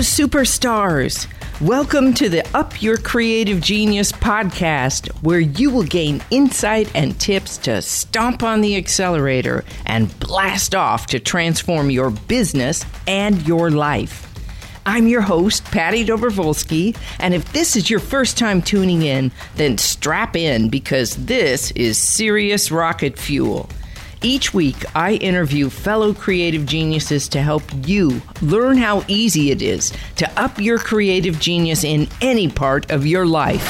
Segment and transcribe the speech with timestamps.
[0.00, 1.26] superstars.
[1.60, 7.58] Welcome to the Up Your Creative Genius podcast, where you will gain insight and tips
[7.58, 14.26] to stomp on the accelerator and blast off to transform your business and your life.
[14.86, 19.76] I'm your host, Patty Dobrovolsky, and if this is your first time tuning in, then
[19.76, 23.68] strap in because this is serious rocket fuel.
[24.22, 29.94] Each week, I interview fellow creative geniuses to help you learn how easy it is
[30.16, 33.64] to up your creative genius in any part of your life.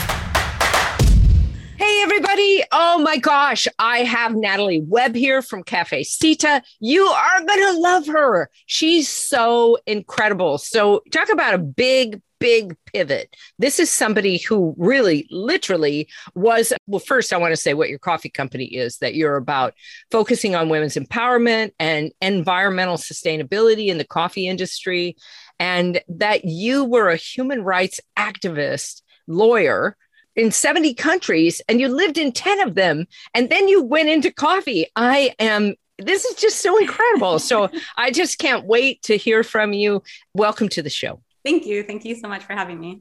[1.77, 2.65] Hey, everybody.
[2.73, 3.69] Oh my gosh.
[3.79, 6.63] I have Natalie Webb here from Cafecita.
[6.81, 8.51] You are going to love her.
[8.67, 10.59] She's so incredible.
[10.59, 13.37] So, talk about a big, big pivot.
[13.59, 16.73] This is somebody who really, literally was.
[16.87, 19.75] Well, first, I want to say what your coffee company is that you're about
[20.11, 25.17] focusing on women's empowerment and environmental sustainability in the coffee industry,
[25.61, 29.97] and that you were a human rights activist, lawyer
[30.37, 34.33] in 70 countries and you lived in 10 of them and then you went into
[34.33, 39.43] coffee i am this is just so incredible so i just can't wait to hear
[39.43, 40.03] from you
[40.35, 41.83] welcome to the show Thank you.
[41.83, 43.01] Thank you so much for having me.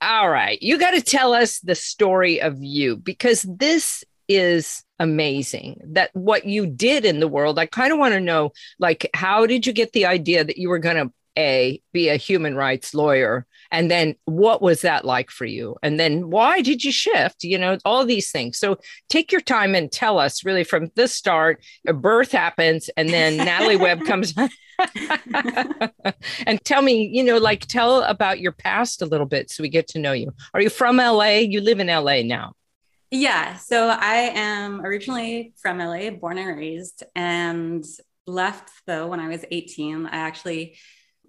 [0.00, 0.60] All right.
[0.62, 6.44] You got to tell us the story of you because this is amazing that what
[6.46, 7.58] you did in the world.
[7.58, 10.68] I kind of want to know like, how did you get the idea that you
[10.68, 15.30] were going to a be a human rights lawyer and then what was that like
[15.30, 15.76] for you?
[15.82, 17.42] And then why did you shift?
[17.42, 18.58] You know all these things.
[18.58, 18.78] So
[19.08, 23.36] take your time and tell us really from the start a birth happens and then
[23.36, 24.34] natalie webb comes
[26.46, 29.68] and tell me you know like tell about your past a little bit so we
[29.68, 30.32] get to know you.
[30.54, 32.52] Are you from la you live in la now.
[33.10, 37.84] Yeah so i am originally from la born and raised and
[38.26, 40.76] left though when i was 18 i actually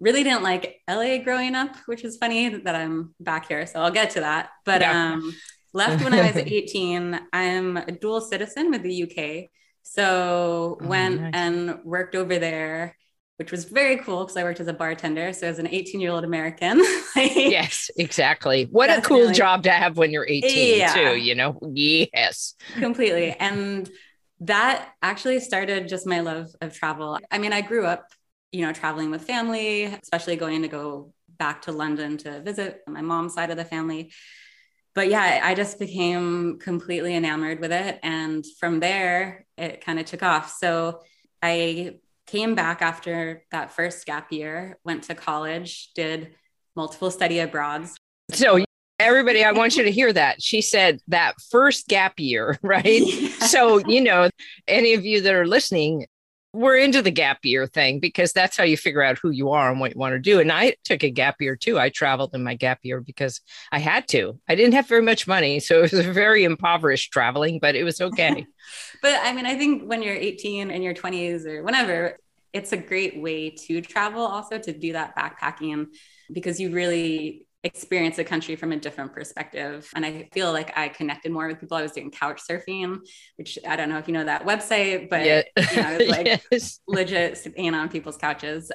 [0.00, 3.66] really didn't like LA growing up, which is funny that I'm back here.
[3.66, 4.50] So I'll get to that.
[4.64, 5.14] But yeah.
[5.14, 5.34] um,
[5.72, 7.20] left when I was 18.
[7.32, 9.50] I'm a dual citizen with the UK.
[9.82, 11.30] So oh, went nice.
[11.34, 12.96] and worked over there,
[13.36, 15.32] which was very cool because I worked as a bartender.
[15.32, 16.78] So as an 18 year old American.
[17.16, 18.66] like, yes, exactly.
[18.70, 19.20] What definitely.
[19.20, 20.94] a cool job to have when you're 18 yeah.
[20.94, 21.58] too, you know?
[21.62, 22.54] Yes.
[22.76, 23.32] Completely.
[23.38, 23.90] And
[24.40, 27.18] that actually started just my love of travel.
[27.30, 28.06] I mean, I grew up
[28.54, 33.00] you know, traveling with family, especially going to go back to London to visit my
[33.00, 34.12] mom's side of the family.
[34.94, 37.98] But yeah, I just became completely enamored with it.
[38.04, 40.56] And from there, it kind of took off.
[40.56, 41.00] So
[41.42, 41.96] I
[42.28, 46.36] came back after that first gap year, went to college, did
[46.76, 47.96] multiple study abroads.
[48.30, 48.64] So
[49.00, 53.28] everybody i want you to hear that she said that first gap year right yeah.
[53.46, 54.30] so you know
[54.68, 56.06] any of you that are listening
[56.54, 59.70] we're into the gap year thing because that's how you figure out who you are
[59.70, 60.38] and what you want to do.
[60.38, 61.80] And I took a gap year too.
[61.80, 63.40] I traveled in my gap year because
[63.72, 64.38] I had to.
[64.48, 65.58] I didn't have very much money.
[65.58, 68.46] So it was very impoverished traveling, but it was okay.
[69.02, 72.18] but I mean, I think when you're 18 in your 20s or whenever,
[72.52, 75.88] it's a great way to travel also to do that backpacking
[76.32, 79.88] because you really experience the country from a different perspective.
[79.94, 81.76] And I feel like I connected more with people.
[81.76, 82.98] I was doing couch surfing,
[83.36, 85.42] which I don't know if you know that website, but yeah.
[85.70, 86.80] you know, I was like yes.
[86.86, 88.70] legit staying on people's couches.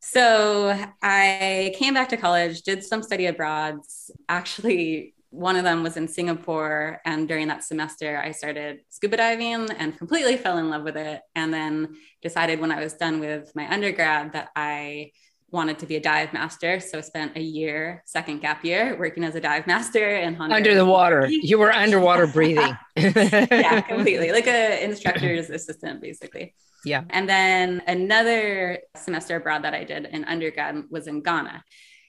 [0.00, 4.10] So I came back to college, did some study abroads.
[4.28, 7.00] Actually, one of them was in Singapore.
[7.06, 11.22] And during that semester, I started scuba diving and completely fell in love with it.
[11.34, 15.12] And then decided when I was done with my undergrad that I
[15.52, 16.80] wanted to be a dive master.
[16.80, 20.58] So I spent a year, second gap year, working as a dive master in Honduras.
[20.58, 21.28] Under the water.
[21.28, 22.76] You were underwater breathing.
[22.96, 24.32] yeah, completely.
[24.32, 26.54] Like a instructor's assistant, basically.
[26.84, 27.04] Yeah.
[27.10, 31.62] And then another semester abroad that I did in undergrad was in Ghana.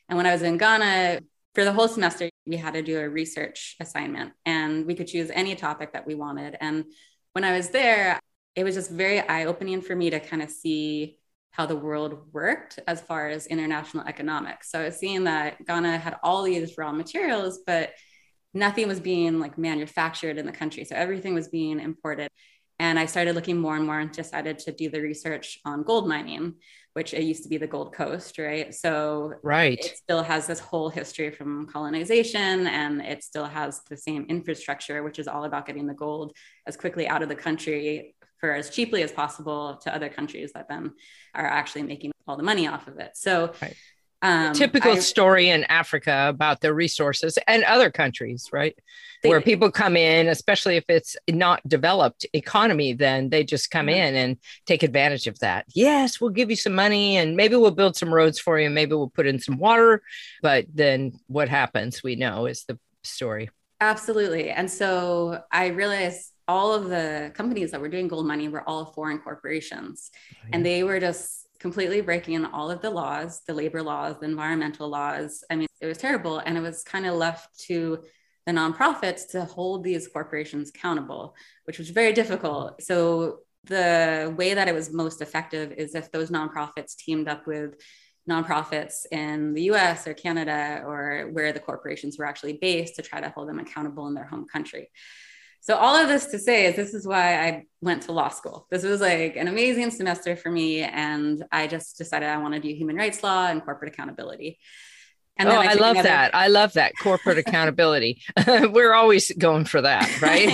[0.10, 1.22] And when I was in Ghana,
[1.54, 5.30] for the whole semester, we had to do a research assignment and we could choose
[5.31, 6.58] any topic that we wanted.
[6.60, 6.86] And
[7.34, 8.20] when I was there,
[8.56, 11.18] it was just very eye opening for me to kind of see
[11.53, 14.72] how the world worked as far as international economics.
[14.72, 17.92] So I was seeing that Ghana had all these raw materials, but
[18.56, 20.83] nothing was being like manufactured in the country.
[20.83, 22.28] So everything was being imported.
[22.80, 26.07] And I started looking more and more and decided to do the research on gold
[26.07, 26.56] mining,
[26.94, 28.74] which it used to be the Gold Coast, right?
[28.74, 29.78] So right.
[29.78, 35.04] it still has this whole history from colonization and it still has the same infrastructure,
[35.04, 36.36] which is all about getting the gold
[36.66, 40.68] as quickly out of the country for as cheaply as possible to other countries that
[40.68, 40.92] then
[41.34, 43.12] are actually making all the money off of it.
[43.16, 43.74] So right.
[44.22, 48.78] Um, Typical I, story in Africa about the resources and other countries, right?
[49.22, 53.88] They, Where people come in, especially if it's not developed economy, then they just come
[53.88, 53.95] mm-hmm.
[53.95, 55.66] in and take advantage of that.
[55.74, 58.69] Yes, we'll give you some money and maybe we'll build some roads for you.
[58.69, 60.01] Maybe we'll put in some water.
[60.42, 63.50] But then what happens, we know, is the story.
[63.80, 64.50] Absolutely.
[64.50, 68.86] And so I realized all of the companies that were doing gold mining were all
[68.86, 70.12] foreign corporations.
[70.13, 70.50] Oh, yeah.
[70.54, 74.90] And they were just completely breaking all of the laws, the labor laws, the environmental
[74.90, 75.44] laws.
[75.50, 76.40] I mean, it was terrible.
[76.40, 78.04] And it was kind of left to
[78.45, 82.81] the nonprofits to hold these corporations accountable, which was very difficult.
[82.81, 87.75] So the way that it was most effective is if those nonprofits teamed up with
[88.30, 93.22] nonprofits in the US or Canada or where the corporations were actually based to try
[93.22, 94.90] to hold them accountable in their home country.
[95.63, 98.68] So, all of this to say is this is why I went to law school.
[98.69, 100.81] This was like an amazing semester for me.
[100.81, 104.60] And I just decided I want to do human rights law and corporate accountability.
[105.38, 106.35] And oh, I, I love another- that.
[106.35, 108.21] I love that corporate accountability.
[108.47, 110.47] We're always going for that, right?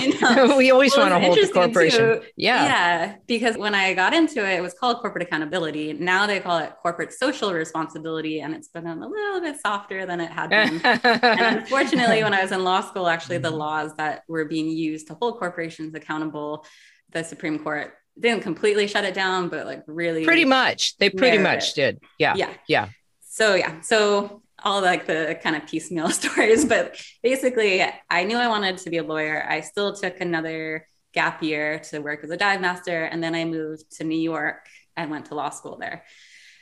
[0.56, 2.20] we always well, want to hold the corporation.
[2.20, 2.22] Too.
[2.36, 2.64] Yeah.
[2.64, 3.16] Yeah.
[3.26, 5.92] Because when I got into it, it was called corporate accountability.
[5.92, 8.40] Now they call it corporate social responsibility.
[8.40, 10.80] And it's been a little bit softer than it had been.
[10.82, 15.08] and unfortunately, when I was in law school, actually, the laws that were being used
[15.08, 16.64] to hold corporations accountable,
[17.10, 20.24] the Supreme Court didn't completely shut it down, but like really.
[20.24, 20.96] Pretty much.
[20.96, 21.74] They pretty much it.
[21.74, 22.00] did.
[22.18, 22.34] Yeah.
[22.34, 22.54] Yeah.
[22.66, 22.88] Yeah.
[23.28, 23.80] So, yeah.
[23.82, 28.90] So all like the kind of piecemeal stories, but basically, I knew I wanted to
[28.90, 29.44] be a lawyer.
[29.48, 33.44] I still took another gap year to work as a dive master, and then I
[33.44, 34.66] moved to New York
[34.96, 36.04] and went to law school there.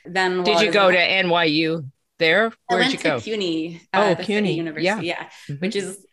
[0.05, 2.51] Then did you go to NYU there?
[2.67, 3.19] Where'd you go?
[3.19, 3.81] CUNY.
[3.93, 4.85] Uh, oh, CUNY University.
[4.85, 5.29] Yeah, yeah.
[5.49, 5.65] Mm-hmm.
[5.65, 6.05] which is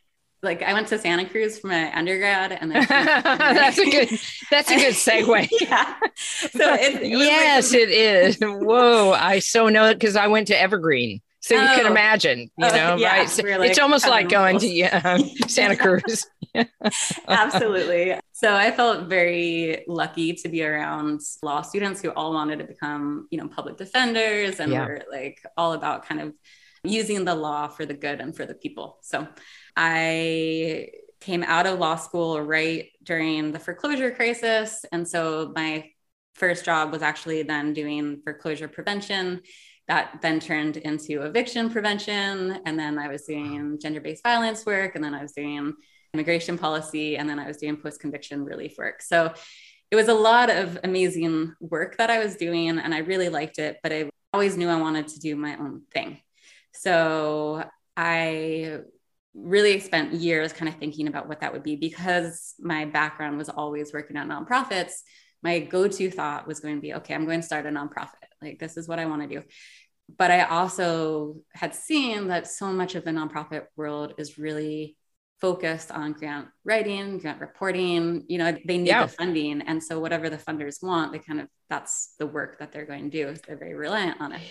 [0.42, 4.08] like I went to Santa Cruz for my undergrad, and then that's a good
[4.50, 5.48] that's a good segue.
[5.60, 5.96] yeah.
[6.14, 8.38] So it, it yes, like, it is.
[8.40, 11.20] Whoa, I so know it because I went to Evergreen.
[11.46, 11.90] So you can oh.
[11.93, 13.31] imagine, you oh, know, yeah, right?
[13.31, 15.16] So like it's almost like going to yeah,
[15.46, 16.26] Santa Cruz.
[17.28, 18.19] Absolutely.
[18.32, 23.28] So I felt very lucky to be around law students who all wanted to become,
[23.31, 24.87] you know, public defenders and yeah.
[24.87, 26.32] were like all about kind of
[26.82, 28.99] using the law for the good and for the people.
[29.02, 29.28] So
[29.76, 30.88] I
[31.20, 34.84] came out of law school right during the foreclosure crisis.
[34.90, 35.90] And so my
[36.34, 39.42] first job was actually then doing foreclosure prevention
[39.88, 42.60] that then turned into eviction prevention.
[42.66, 44.94] And then I was doing gender based violence work.
[44.94, 45.74] And then I was doing
[46.12, 47.16] immigration policy.
[47.16, 49.02] And then I was doing post conviction relief work.
[49.02, 49.32] So
[49.90, 52.78] it was a lot of amazing work that I was doing.
[52.78, 53.78] And I really liked it.
[53.82, 56.18] But I always knew I wanted to do my own thing.
[56.72, 57.64] So
[57.96, 58.80] I
[59.34, 63.48] really spent years kind of thinking about what that would be because my background was
[63.48, 65.02] always working at nonprofits
[65.42, 68.58] my go-to thought was going to be okay i'm going to start a nonprofit like
[68.58, 69.42] this is what i want to do.
[70.18, 74.96] But i also had seen that so much of the nonprofit world is really
[75.40, 79.04] focused on grant writing grant reporting you know they need yeah.
[79.04, 79.60] the funding.
[79.62, 83.10] And so whatever the funders want they kind of that's the work that they're going
[83.10, 84.42] to do they're very reliant on it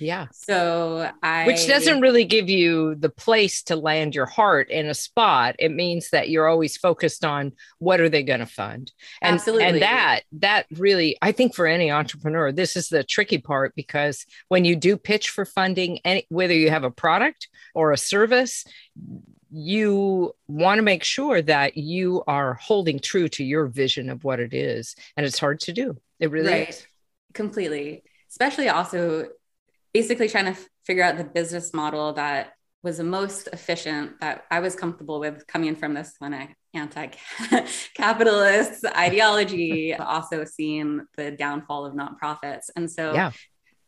[0.00, 0.26] yeah.
[0.32, 4.94] So I Which doesn't really give you the place to land your heart in a
[4.94, 5.56] spot.
[5.58, 8.92] It means that you're always focused on what are they going to fund.
[9.20, 9.66] And Absolutely.
[9.66, 14.24] and that that really I think for any entrepreneur this is the tricky part because
[14.48, 18.64] when you do pitch for funding any whether you have a product or a service
[19.52, 24.38] you want to make sure that you are holding true to your vision of what
[24.38, 25.96] it is and it's hard to do.
[26.20, 26.68] It really right.
[26.68, 26.86] is.
[27.34, 28.04] Completely.
[28.28, 29.28] Especially also
[29.92, 34.60] basically trying to figure out the business model that was the most efficient that I
[34.60, 42.70] was comfortable with coming from this of anti-capitalist ideology, also seeing the downfall of nonprofits.
[42.76, 43.32] And so yeah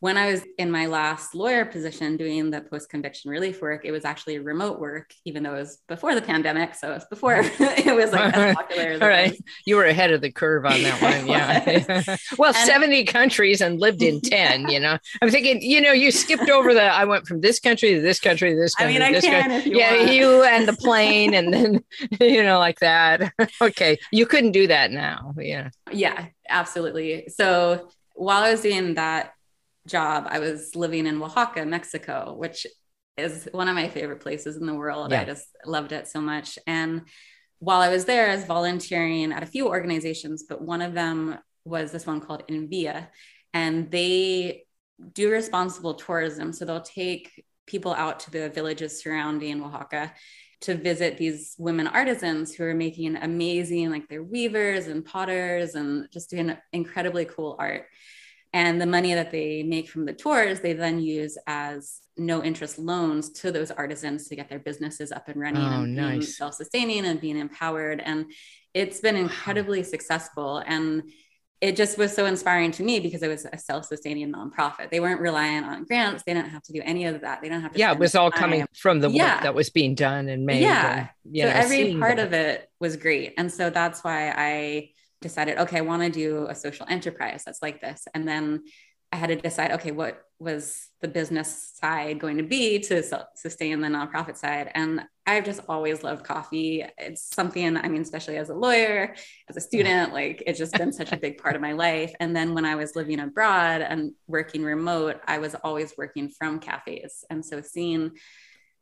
[0.03, 3.93] when I was in my last lawyer position doing the post conviction relief work, it
[3.93, 6.75] was actually remote work, even though it was before the pandemic.
[6.75, 8.97] So it was before it was like as popular.
[9.01, 9.41] All right.
[9.65, 11.13] You were ahead of the curve on that one.
[11.33, 12.17] Yeah.
[12.37, 16.11] well, and, 70 countries and lived in 10, you know, I'm thinking, you know, you
[16.11, 18.97] skipped over the, I went from this country to this country to this country.
[18.97, 19.71] I mean, I can country.
[19.71, 19.95] you Yeah.
[19.95, 20.11] Want.
[20.11, 21.83] You and the plane and then,
[22.19, 23.31] you know, like that.
[23.61, 23.97] okay.
[24.11, 25.33] You couldn't do that now.
[25.37, 25.69] Yeah.
[25.93, 27.29] Yeah, absolutely.
[27.29, 29.32] So while I was doing that
[29.87, 32.65] job, I was living in Oaxaca, Mexico, which
[33.17, 35.11] is one of my favorite places in the world.
[35.11, 35.21] Yeah.
[35.21, 36.57] I just loved it so much.
[36.65, 37.03] And
[37.59, 41.37] while I was there, I was volunteering at a few organizations, but one of them
[41.65, 43.07] was this one called En Vía,
[43.53, 44.65] and they
[45.13, 46.51] do responsible tourism.
[46.53, 50.13] So they'll take people out to the villages surrounding Oaxaca
[50.61, 56.07] to visit these women artisans who are making amazing, like they're weavers and potters and
[56.11, 57.85] just doing incredibly cool art
[58.53, 62.77] And the money that they make from the tours, they then use as no interest
[62.77, 66.09] loans to those artisans to get their businesses up and running oh, and nice.
[66.11, 67.99] being self-sustaining and being empowered.
[67.99, 68.31] And
[68.75, 69.85] it's been incredibly wow.
[69.85, 70.63] successful.
[70.65, 71.03] And
[71.61, 74.91] it just was so inspiring to me because it was a self-sustaining nonprofit.
[74.91, 76.21] They weren't relying on grants.
[76.23, 77.41] They didn't have to do any of that.
[77.41, 77.79] They don't have to.
[77.79, 78.39] Yeah, it was all time.
[78.39, 79.35] coming from the yeah.
[79.35, 80.61] work that was being done and made.
[80.61, 81.07] Yeah.
[81.25, 82.27] And, so know, every part that.
[82.27, 83.33] of it was great.
[83.37, 84.89] And so that's why I
[85.23, 88.07] decided, okay, I want to do a social enterprise that's like this.
[88.13, 88.63] And then
[89.11, 93.03] I had to decide, okay, what was the business side going to be to
[93.35, 94.71] sustain the nonprofit side?
[94.73, 96.83] And I've just always loved coffee.
[96.97, 99.15] It's something, I mean, especially as a lawyer,
[99.49, 102.13] as a student, like it's just been such a big part of my life.
[102.19, 106.59] And then when I was living abroad and working remote, I was always working from
[106.59, 107.23] cafes.
[107.29, 108.11] And so seeing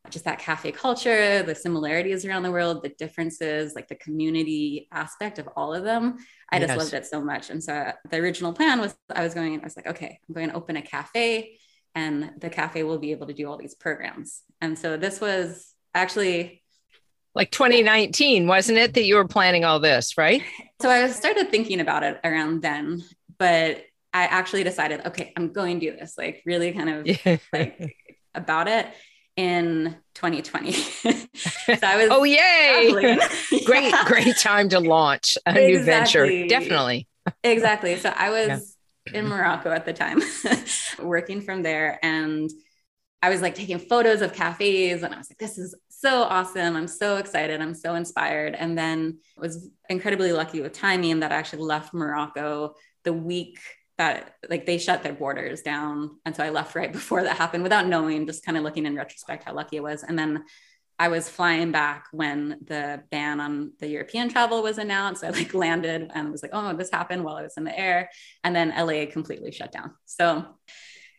[0.10, 5.38] just that cafe culture, the similarities around the world, the differences, like the community aspect
[5.38, 6.18] of all of them.
[6.52, 6.78] I just yes.
[6.78, 7.50] loved it so much.
[7.50, 10.34] And so uh, the original plan was I was going, I was like, okay, I'm
[10.34, 11.60] going to open a cafe
[11.94, 14.42] and the cafe will be able to do all these programs.
[14.60, 16.64] And so this was actually
[17.36, 20.42] like 2019, wasn't it that you were planning all this, right?
[20.82, 23.04] So I started thinking about it around then,
[23.38, 27.96] but I actually decided, okay, I'm going to do this, like really kind of like
[28.34, 28.88] about it
[29.42, 30.72] in 2020.
[30.72, 32.92] so I was Oh yay.
[33.66, 35.68] great great time to launch a exactly.
[35.68, 36.48] new venture.
[36.48, 37.08] Definitely.
[37.44, 37.98] exactly.
[37.98, 39.20] So I was yeah.
[39.20, 40.22] in Morocco at the time
[41.02, 42.52] working from there and
[43.24, 46.76] I was like taking photos of cafes and I was like this is so awesome.
[46.76, 47.60] I'm so excited.
[47.60, 52.76] I'm so inspired and then was incredibly lucky with timing that I actually left Morocco
[53.04, 53.58] the week
[54.02, 56.18] that like they shut their borders down.
[56.26, 58.96] And so I left right before that happened without knowing, just kind of looking in
[58.96, 60.04] retrospect how lucky it was.
[60.04, 60.44] And then
[60.98, 65.24] I was flying back when the ban on the European travel was announced.
[65.24, 68.10] I like landed and was like, oh, this happened while I was in the air.
[68.44, 69.92] And then LA completely shut down.
[70.06, 70.46] So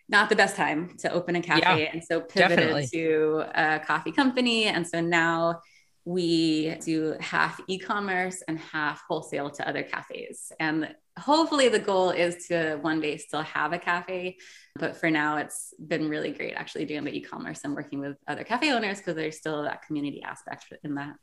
[0.09, 1.83] not the best time to open a cafe.
[1.85, 2.87] Yeah, and so pivoted definitely.
[2.89, 4.67] to a coffee company.
[4.67, 5.63] And so now
[6.05, 10.53] we do half e-commerce and half wholesale to other cafes.
[10.59, 14.37] And hopefully the goal is to one day still have a cafe
[14.77, 18.45] but for now it's been really great actually doing the e-commerce and working with other
[18.45, 21.15] cafe owners because there's still that community aspect in that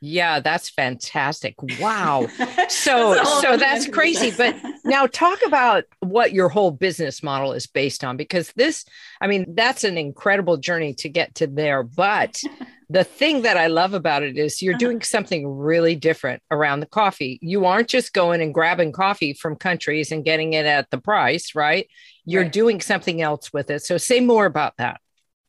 [0.00, 2.26] yeah that's fantastic wow
[2.68, 8.04] so so that's crazy but now talk about what your whole business model is based
[8.04, 8.84] on because this
[9.20, 12.40] i mean that's an incredible journey to get to there but
[12.90, 14.78] the thing that I love about it is you're uh-huh.
[14.78, 17.38] doing something really different around the coffee.
[17.42, 21.54] You aren't just going and grabbing coffee from countries and getting it at the price,
[21.54, 21.86] right?
[22.24, 22.52] You're right.
[22.52, 23.82] doing something else with it.
[23.82, 25.00] So say more about that.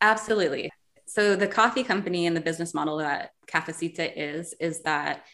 [0.02, 0.72] Absolutely.
[1.20, 5.26] So the coffee company and the business model that Cafecita is is that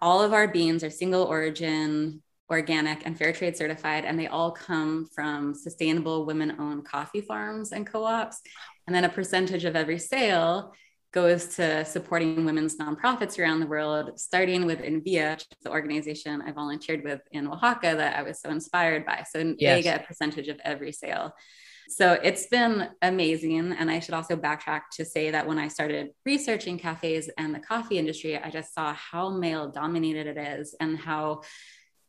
[0.00, 4.52] all of our beans are single origin, organic and fair trade certified and they all
[4.52, 8.40] come from sustainable women owned coffee farms and co-ops.
[8.86, 10.72] And then a percentage of every sale
[11.12, 16.52] goes to supporting women's nonprofits around the world, starting with En Vía, the organization I
[16.52, 19.24] volunteered with in Oaxaca that I was so inspired by.
[19.30, 19.76] So yes.
[19.76, 21.34] they get a percentage of every sale.
[21.88, 23.72] So it's been amazing.
[23.72, 27.60] And I should also backtrack to say that when I started researching cafes and the
[27.60, 31.42] coffee industry, I just saw how male dominated it is and how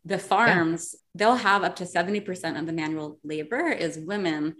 [0.05, 0.99] the farms, yeah.
[1.15, 4.55] they'll have up to 70% of the manual labor is women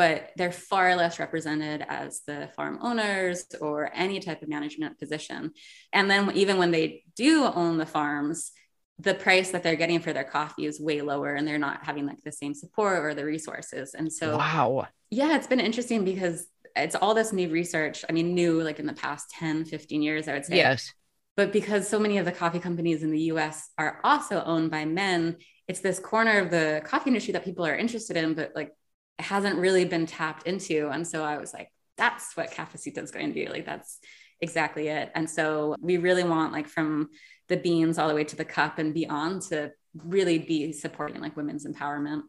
[0.00, 5.52] but they're far less represented as the farm owners or any type of management position.
[5.92, 8.52] And then even when they do own the farms,
[9.02, 12.06] the price that they're getting for their coffee is way lower and they're not having
[12.06, 13.94] like the same support or the resources.
[13.94, 14.86] And so, wow.
[15.10, 18.04] Yeah, it's been interesting because it's all this new research.
[18.08, 20.56] I mean, new like in the past 10, 15 years, I would say.
[20.56, 20.92] Yes.
[21.36, 24.84] But because so many of the coffee companies in the US are also owned by
[24.84, 25.36] men,
[25.68, 28.72] it's this corner of the coffee industry that people are interested in, but like
[29.18, 30.88] it hasn't really been tapped into.
[30.88, 33.50] And so I was like, that's what Cafecita is going to do.
[33.50, 33.98] Like that's
[34.40, 35.10] exactly it.
[35.14, 37.10] And so we really want like from
[37.50, 41.36] the beans all the way to the cup and beyond to really be supporting like
[41.36, 42.22] women's empowerment.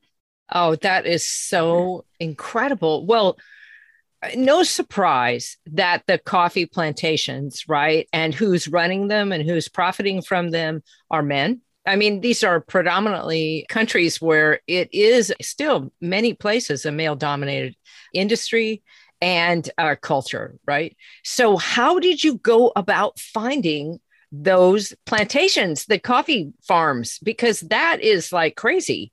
[0.51, 3.06] Oh, that is so incredible.
[3.06, 3.38] Well,
[4.36, 10.51] no surprise that the coffee plantations, right, and who's running them and who's profiting from
[10.51, 11.62] them are men.
[11.86, 17.75] I mean, these are predominantly countries where it is still many places a male dominated
[18.13, 18.84] industry
[19.22, 20.96] and our culture, right?
[21.24, 24.00] So, how did you go about finding
[24.32, 27.20] those plantations, the coffee farms?
[27.20, 29.12] Because that is like crazy.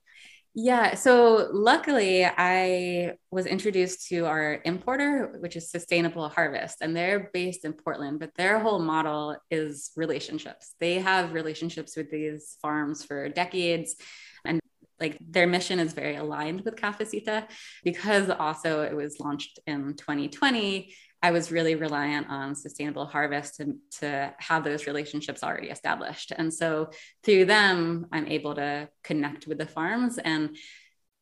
[0.55, 0.95] Yeah.
[0.95, 7.65] So luckily, I was introduced to our importer, which is Sustainable Harvest, and they're based
[7.65, 10.73] in Portland, but their whole model is relationships.
[10.79, 13.95] They have relationships with these farms for decades.
[14.43, 14.59] And
[14.99, 17.47] like their mission is very aligned with Cafecita
[17.83, 20.93] because also it was launched in 2020.
[21.21, 26.31] I was really reliant on sustainable harvest to, to have those relationships already established.
[26.35, 26.91] And so
[27.23, 30.55] through them, I'm able to connect with the farms and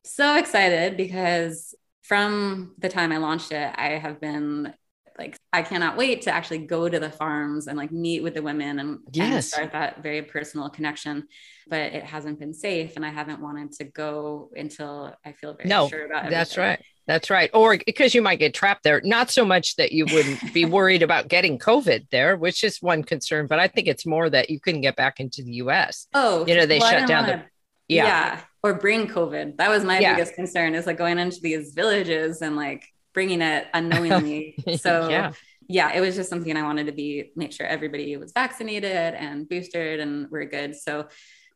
[0.03, 4.73] so excited because from the time I launched it, I have been
[5.17, 8.41] like I cannot wait to actually go to the farms and like meet with the
[8.41, 9.33] women and, yes.
[9.33, 11.27] and, start that very personal connection.
[11.67, 15.67] But it hasn't been safe, and I haven't wanted to go until I feel very
[15.67, 16.29] no, sure about it.
[16.29, 16.79] That's right.
[17.07, 17.49] That's right.
[17.53, 19.01] Or because you might get trapped there.
[19.03, 23.03] Not so much that you wouldn't be worried about getting COVID there, which is one
[23.03, 26.07] concern, but I think it's more that you couldn't get back into the US.
[26.13, 27.43] Oh, you know, they well, shut down the
[27.87, 28.05] yeah.
[28.05, 28.41] yeah.
[28.61, 29.57] Or bring COVID.
[29.57, 30.15] That was my yeah.
[30.15, 32.83] biggest concern is like going into these villages and like
[33.13, 34.55] bringing it unknowingly.
[34.77, 35.31] So yeah.
[35.69, 39.47] yeah, it was just something I wanted to be make sure everybody was vaccinated and
[39.47, 40.75] boosted and we're good.
[40.75, 41.07] So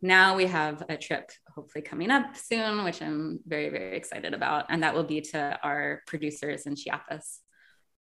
[0.01, 4.65] now we have a trip hopefully coming up soon, which I'm very, very excited about.
[4.69, 7.39] And that will be to our producers in Chiapas.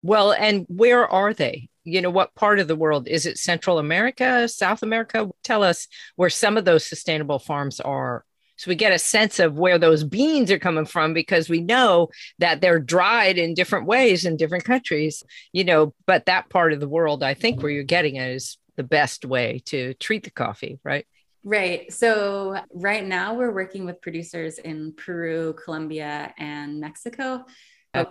[0.02, 1.68] Well, and where are they?
[1.84, 3.08] You know, what part of the world?
[3.08, 5.30] Is it Central America, South America?
[5.44, 8.24] Tell us where some of those sustainable farms are
[8.60, 12.10] so we get a sense of where those beans are coming from because we know
[12.40, 16.80] that they're dried in different ways in different countries, you know, but that part of
[16.80, 20.30] the world, I think where you're getting it is the best way to treat the
[20.30, 21.06] coffee, right?
[21.42, 21.92] Right.
[21.92, 27.44] So right now we're working with producers in Peru, Colombia, and Mexico.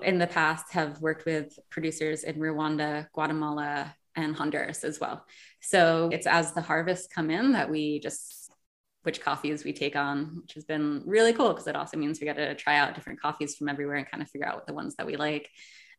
[0.03, 5.25] In the past, have worked with producers in Rwanda, Guatemala, and Honduras as well.
[5.61, 8.51] So it's as the harvests come in that we just
[9.03, 12.27] which coffees we take on, which has been really cool because it also means we
[12.27, 14.73] got to try out different coffees from everywhere and kind of figure out what the
[14.73, 15.49] ones that we like.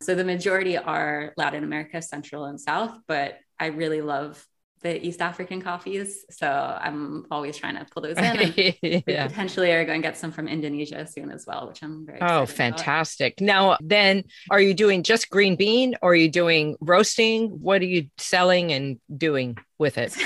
[0.02, 4.44] So the majority are Latin America, Central and South, but I really love
[4.82, 6.24] the East African coffees.
[6.30, 8.74] So I'm always trying to pull those in.
[9.06, 9.26] yeah.
[9.26, 12.46] Potentially are going to get some from Indonesia soon as well, which I'm very Oh,
[12.46, 13.40] fantastic.
[13.40, 13.46] About.
[13.46, 17.48] Now then are you doing just green bean or are you doing roasting?
[17.48, 20.16] What are you selling and doing with it?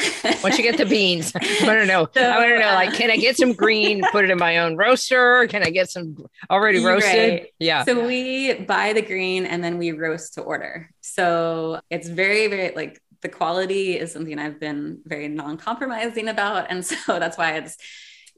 [0.43, 2.09] Once you get the beans, I don't know.
[2.15, 4.59] So, I to know like can I get some uh, green, put it in my
[4.59, 5.47] own roaster?
[5.49, 6.17] Can I get some
[6.49, 7.33] already roasted?
[7.33, 7.55] Right.
[7.59, 7.85] Yeah.
[7.85, 10.91] So we buy the green and then we roast to order.
[11.01, 16.71] So it's very, very like the quality is something I've been very non-compromising about.
[16.71, 17.77] And so that's why it's,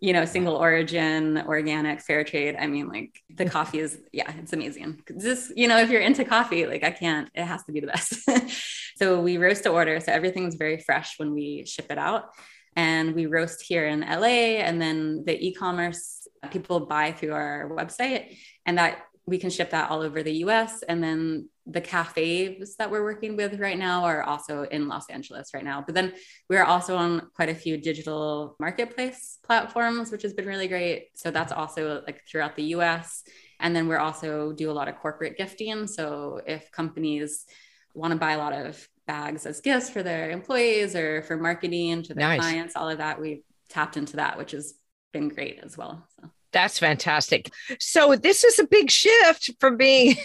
[0.01, 2.57] you know, single origin, organic, fair trade.
[2.59, 5.03] I mean, like the coffee is, yeah, it's amazing.
[5.21, 7.89] Just, you know, if you're into coffee, like I can't, it has to be the
[7.89, 8.21] best.
[8.97, 9.99] so we roast to order.
[10.01, 12.31] So everything's very fresh when we ship it out.
[12.77, 14.61] And we roast here in LA.
[14.63, 18.37] And then the e commerce people buy through our website.
[18.67, 20.83] And that we can ship that all over the US.
[20.83, 25.51] And then the cafes that we're working with right now are also in Los Angeles
[25.53, 25.83] right now.
[25.85, 26.13] But then
[26.49, 31.09] we're also on quite a few digital marketplace platforms, which has been really great.
[31.17, 33.25] So that's also like throughout the US.
[33.59, 35.89] And then we're also do a lot of corporate gifting.
[35.89, 37.47] So if companies
[37.95, 42.03] want to buy a lot of bags as gifts for their employees or for marketing
[42.05, 42.41] to their nice.
[42.41, 44.75] clients, all of that, we've tapped into that, which has
[45.13, 46.07] been great as well.
[46.21, 46.31] So.
[46.57, 47.53] That's fantastic.
[47.79, 50.17] So this is a big shift from being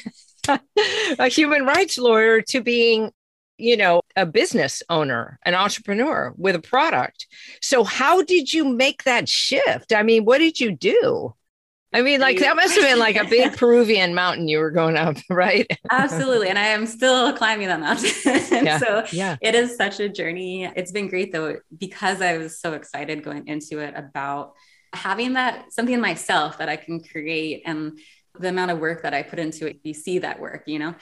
[1.20, 3.12] a human rights lawyer to being
[3.58, 7.28] you know a business owner an entrepreneur with a product.
[7.62, 9.92] So how did you make that shift?
[9.92, 11.36] I mean what did you do?
[11.92, 14.96] I mean like that must have been like a big peruvian mountain you were going
[14.96, 15.68] up right?
[15.92, 18.10] Absolutely and i am still climbing that mountain.
[18.66, 18.78] Yeah.
[18.78, 19.36] so yeah.
[19.42, 20.64] it is such a journey.
[20.64, 24.54] It's been great though because i was so excited going into it about
[24.94, 27.98] having that something myself that i can create and
[28.40, 30.96] the amount of work that I put into it, you see that work, you know?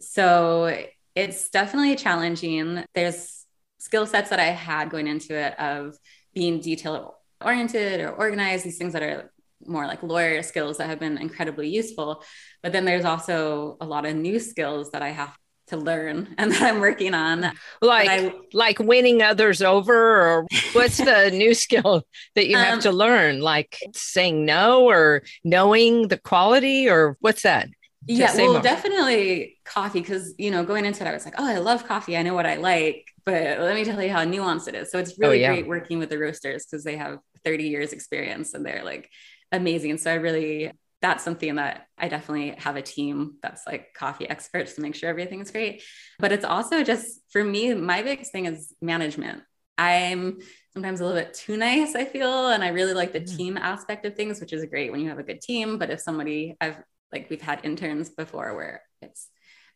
[0.00, 2.84] So it's definitely challenging.
[2.94, 3.46] There's
[3.78, 5.96] skill sets that I had going into it of
[6.34, 9.32] being detail oriented or organized, these things that are
[9.64, 12.22] more like lawyer skills that have been incredibly useful.
[12.62, 15.36] But then there's also a lot of new skills that I have
[15.72, 17.52] to learn and that I'm working on.
[17.80, 22.04] Like I, like winning others over or what's the new skill
[22.34, 23.40] that you have um, to learn?
[23.40, 27.68] Like saying no or knowing the quality or what's that?
[28.06, 28.62] yeah, well, more.
[28.62, 32.16] definitely coffee because you know going into it, I was like, oh, I love coffee.
[32.16, 34.90] I know what I like, but let me tell you how nuanced it is.
[34.90, 35.52] So it's really oh, yeah.
[35.52, 39.08] great working with the roasters because they have 30 years experience and they're like
[39.52, 39.98] amazing.
[39.98, 44.74] So I really that's something that I definitely have a team that's like coffee experts
[44.74, 45.82] to make sure everything's great.
[46.20, 49.42] But it's also just for me, my biggest thing is management.
[49.76, 50.38] I'm
[50.72, 52.48] sometimes a little bit too nice, I feel.
[52.48, 53.36] And I really like the mm.
[53.36, 55.76] team aspect of things, which is great when you have a good team.
[55.76, 56.76] But if somebody, I've
[57.12, 59.28] like, we've had interns before where it's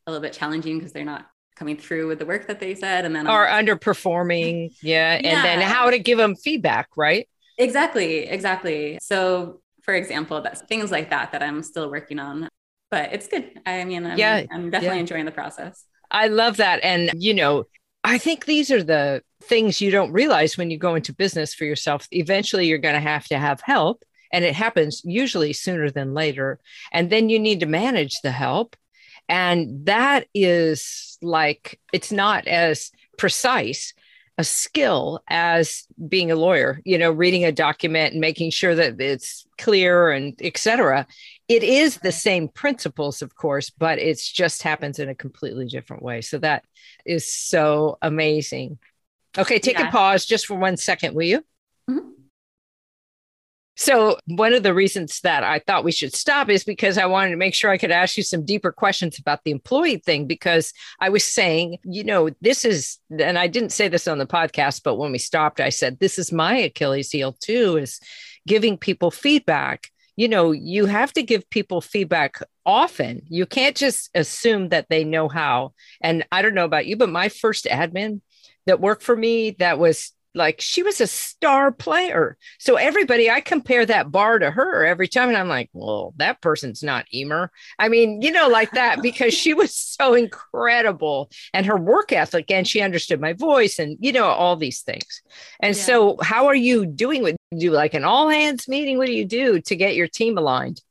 [0.07, 3.07] a little bit challenging because they're not coming through with the work that they said
[3.07, 5.15] and then are underperforming yeah.
[5.15, 10.61] yeah and then how to give them feedback right exactly exactly so for example, that's
[10.63, 12.49] things like that that I'm still working on.
[12.91, 13.59] But it's good.
[13.65, 15.01] I mean, I'm, Yeah, I'm definitely yeah.
[15.01, 15.85] enjoying the process.
[16.11, 16.81] I love that.
[16.85, 17.65] And, you know,
[18.05, 21.65] I think these are the things you don't realize when you go into business for
[21.65, 22.07] yourself.
[22.13, 26.61] Eventually, you're going to have to have help, and it happens usually sooner than later.
[26.93, 28.77] And then you need to manage the help.
[29.29, 33.93] And that is like, it's not as precise
[34.39, 39.01] a skill as being a lawyer, you know, reading a document and making sure that
[39.01, 41.07] it's clear and etc.
[41.49, 46.03] It is the same principles, of course, but it just happens in a completely different
[46.03, 46.21] way.
[46.21, 46.65] So that
[47.07, 48.79] is so amazing.
[49.39, 51.45] Okay, take a pause just for one second, will you?
[51.89, 52.13] Mhm.
[53.79, 57.31] So, one of the reasons that I thought we should stop is because I wanted
[57.31, 60.27] to make sure I could ask you some deeper questions about the employee thing.
[60.27, 64.27] Because I was saying, you know, this is, and I didn't say this on the
[64.27, 68.01] podcast, but when we stopped, I said, this is my Achilles heel too, is
[68.47, 69.91] giving people feedback.
[70.17, 73.21] You know, you have to give people feedback often.
[73.29, 75.75] You can't just assume that they know how.
[76.01, 78.23] And I don't know about you, but my first admin
[78.65, 82.37] that worked for me, that was like she was a star player.
[82.59, 86.41] So everybody, I compare that bar to her every time, and I'm like, well, that
[86.43, 87.51] person's not Emer.
[87.79, 92.51] I mean, you know, like that because she was so incredible and her work ethic,
[92.51, 95.23] and she understood my voice, and you know, all these things.
[95.61, 95.83] And Yeah.
[95.83, 98.99] so, how are you doing with do like an all hands meeting?
[98.99, 100.83] What do you do to get your team aligned?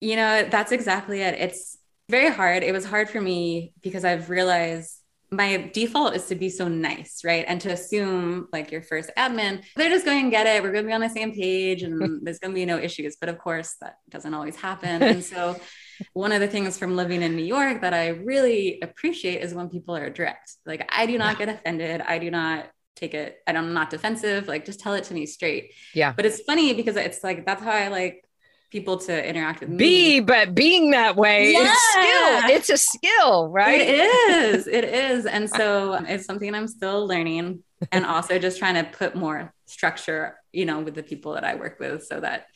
[0.00, 1.34] You know, that's exactly it.
[1.34, 2.62] It's very hard.
[2.62, 4.98] It was hard for me because I've realized
[5.32, 7.44] my default is to be so nice, right?
[7.48, 10.62] And to assume like your first admin, they're just going to get it.
[10.62, 13.16] We're going to be on the same page and there's going to be no issues.
[13.16, 15.02] But of course, that doesn't always happen.
[15.02, 15.58] And so,
[16.12, 19.68] one of the things from living in New York that I really appreciate is when
[19.68, 20.52] people are direct.
[20.66, 22.00] Like, I do not get offended.
[22.00, 22.66] I do not
[22.96, 24.48] take it, and I'm not defensive.
[24.48, 25.72] Like, just tell it to me straight.
[25.94, 26.12] Yeah.
[26.12, 28.24] But it's funny because it's like, that's how I like
[28.72, 29.76] people to interact with me.
[29.76, 31.60] Be, but being that way, yeah.
[31.60, 32.56] it's skill.
[32.56, 33.82] It's a skill, right?
[33.82, 34.66] It is.
[34.66, 35.26] It is.
[35.26, 40.38] And so it's something I'm still learning and also just trying to put more structure,
[40.52, 42.46] you know, with the people that I work with so that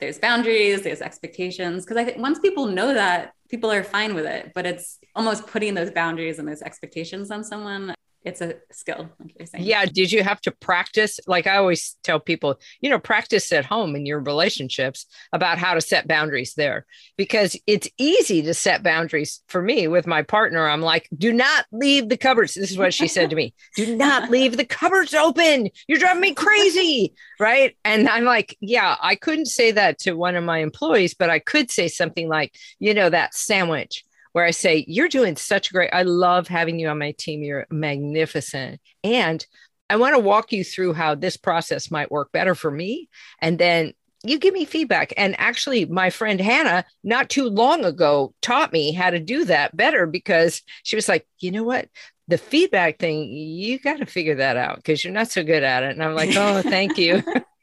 [0.00, 1.86] there's boundaries, there's expectations.
[1.86, 4.50] Cause I think once people know that, people are fine with it.
[4.52, 7.94] But it's almost putting those boundaries and those expectations on someone.
[8.26, 9.64] It's a skill, like you're saying.
[9.64, 9.86] Yeah.
[9.86, 11.20] Did you have to practice?
[11.28, 15.74] Like I always tell people, you know, practice at home in your relationships about how
[15.74, 16.86] to set boundaries there
[17.16, 20.68] because it's easy to set boundaries for me with my partner.
[20.68, 22.54] I'm like, do not leave the cupboards.
[22.54, 25.68] This is what she said to me do not leave the cupboards open.
[25.86, 27.14] You're driving me crazy.
[27.38, 27.76] Right.
[27.84, 31.38] And I'm like, yeah, I couldn't say that to one of my employees, but I
[31.38, 34.04] could say something like, you know, that sandwich
[34.36, 35.88] where I say, You're doing such great.
[35.94, 37.42] I love having you on my team.
[37.42, 38.82] You're magnificent.
[39.02, 39.44] And
[39.88, 43.08] I want to walk you through how this process might work better for me.
[43.40, 43.94] And then
[44.24, 45.14] you give me feedback.
[45.16, 49.74] And actually, my friend Hannah, not too long ago, taught me how to do that
[49.74, 51.88] better because she was like, You know what?
[52.28, 55.82] The feedback thing, you got to figure that out because you're not so good at
[55.82, 55.92] it.
[55.92, 57.22] And I'm like, Oh, thank you.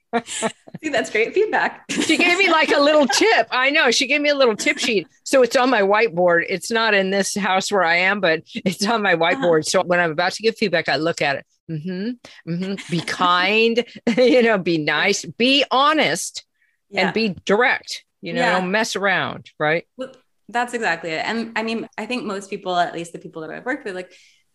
[0.82, 1.86] See, that's great feedback.
[1.90, 3.48] she gave me like a little tip.
[3.52, 5.08] I know she gave me a little tip sheet.
[5.24, 6.46] So it's on my whiteboard.
[6.50, 9.66] It's not in this house where I am, but it's on my whiteboard.
[9.66, 11.46] So when I'm about to give feedback, I look at it.
[11.72, 12.92] Mm-hmm, mm-hmm.
[12.92, 13.86] Be kind,
[14.18, 16.46] you know, be nice, be honest,
[16.90, 17.06] Yeah.
[17.06, 18.04] and be direct.
[18.22, 18.60] You know, Yeah.
[18.60, 19.86] don't mess around, right?
[19.98, 20.12] Well,
[20.50, 21.26] that's exactly it.
[21.26, 23.96] And I mean, I think most people, at least the people that I've worked with,
[23.96, 24.12] like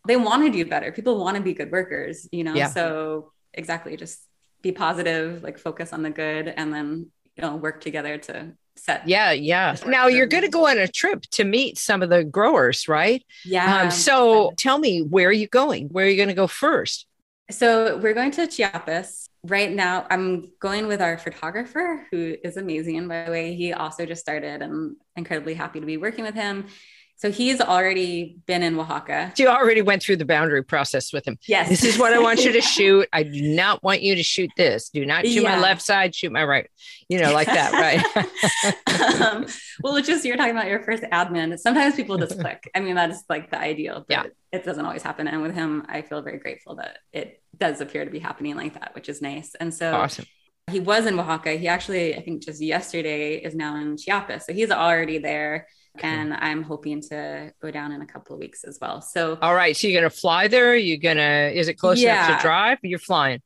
[0.07, 0.93] they want to do better.
[0.93, 2.55] People want to be good workers, you know?
[2.55, 2.69] Yeah.
[2.69, 4.21] So exactly, just
[4.63, 9.09] be positive, like focus on the good and then, you know, work together to set.
[9.09, 9.77] Yeah, yeah.
[9.87, 13.25] Now you're going to go on a trip to meet some of the growers, right?
[13.45, 13.83] Yeah.
[13.83, 15.89] Um, so tell me, where are you going?
[15.89, 17.07] Where are you going to go first?
[17.51, 20.07] So we're going to Chiapas right now.
[20.11, 23.55] I'm going with our photographer, who is amazing, by the way.
[23.55, 24.63] He also just started.
[24.63, 26.67] I'm incredibly happy to be working with him.
[27.19, 29.33] So he's already been in Oaxaca.
[29.37, 31.37] You already went through the boundary process with him.
[31.49, 31.69] Yes.
[31.69, 33.09] This is what I want you to shoot.
[33.13, 34.89] I do not want you to shoot this.
[34.89, 36.71] Do not shoot my left side, shoot my right.
[37.09, 39.21] You know, like that, right?
[39.21, 39.47] um,
[39.83, 41.59] well, it's just you're talking about your first admin.
[41.59, 42.71] Sometimes people just click.
[42.73, 44.25] I mean, that's like the ideal, but Yeah.
[44.53, 45.27] it doesn't always happen.
[45.27, 48.75] And with him, I feel very grateful that it does appear to be happening like
[48.75, 49.57] that, which is nice.
[49.59, 50.27] And so awesome.
[50.71, 51.55] he was in Oaxaca.
[51.55, 54.47] He actually, I think just yesterday is now in Chiapas.
[54.47, 55.67] So he's already there.
[56.05, 59.01] And I'm hoping to go down in a couple of weeks as well.
[59.01, 59.77] So, All right.
[59.77, 60.77] So you're gonna fly there?
[60.77, 62.79] You're gonna is it close enough to drive?
[62.83, 63.41] You're flying.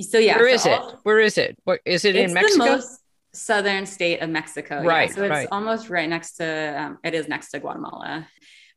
[0.00, 0.36] so yeah.
[0.36, 0.96] Where so is it?
[1.02, 1.58] Where is it?
[1.64, 2.64] What is it it's in Mexico?
[2.64, 3.00] the most
[3.32, 4.82] southern state of Mexico.
[4.82, 4.88] yeah.
[4.88, 5.48] Right, So it's right.
[5.50, 8.28] almost right next to, um, it is next to Guatemala.